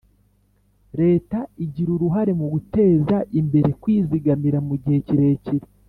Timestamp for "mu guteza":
2.39-3.17